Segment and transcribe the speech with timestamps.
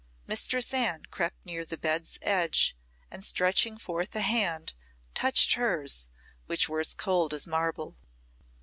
[0.25, 2.75] Mistress Anne crept near the bed's edge,
[3.11, 4.73] and stretching forth a hand,
[5.13, 6.09] touched hers,
[6.47, 7.95] which were as cold as marble.